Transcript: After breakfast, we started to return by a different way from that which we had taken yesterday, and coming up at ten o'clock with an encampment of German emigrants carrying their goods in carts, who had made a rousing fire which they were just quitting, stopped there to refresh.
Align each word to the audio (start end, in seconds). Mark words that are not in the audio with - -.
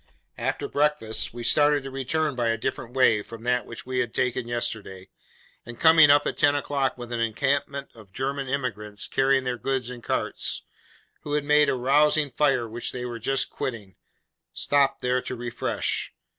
After 0.39 0.67
breakfast, 0.67 1.31
we 1.31 1.43
started 1.43 1.83
to 1.83 1.91
return 1.91 2.35
by 2.35 2.47
a 2.47 2.57
different 2.57 2.95
way 2.95 3.21
from 3.21 3.43
that 3.43 3.67
which 3.67 3.85
we 3.85 3.99
had 3.99 4.15
taken 4.15 4.47
yesterday, 4.47 5.09
and 5.63 5.79
coming 5.79 6.09
up 6.09 6.25
at 6.25 6.39
ten 6.39 6.55
o'clock 6.55 6.97
with 6.97 7.11
an 7.11 7.19
encampment 7.19 7.91
of 7.93 8.11
German 8.11 8.47
emigrants 8.49 9.05
carrying 9.05 9.43
their 9.43 9.59
goods 9.59 9.91
in 9.91 10.01
carts, 10.01 10.63
who 11.21 11.33
had 11.33 11.43
made 11.43 11.69
a 11.69 11.75
rousing 11.75 12.31
fire 12.31 12.67
which 12.67 12.91
they 12.91 13.05
were 13.05 13.19
just 13.19 13.51
quitting, 13.51 13.95
stopped 14.55 15.03
there 15.03 15.21
to 15.21 15.35
refresh. 15.35 16.11